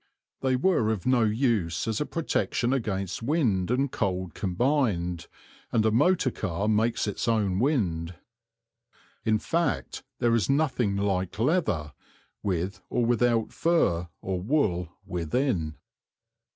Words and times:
They 0.39 0.55
were 0.55 0.89
of 0.89 1.05
no 1.05 1.21
use 1.25 1.87
as 1.87 2.01
a 2.01 2.07
protection 2.07 2.73
against 2.73 3.21
wind 3.21 3.69
and 3.69 3.91
cold 3.91 4.33
combined, 4.33 5.27
and 5.71 5.85
a 5.85 5.91
motor 5.91 6.31
car 6.31 6.67
makes 6.67 7.05
its 7.05 7.27
own 7.27 7.59
wind. 7.59 8.15
In 9.25 9.37
fact, 9.37 10.01
there 10.17 10.33
is 10.33 10.49
nothing 10.49 10.95
like 10.97 11.37
leather, 11.37 11.93
with 12.41 12.81
or 12.89 13.05
without 13.05 13.53
fur 13.53 14.07
or 14.23 14.41
wool 14.41 14.89
within. 15.05 15.75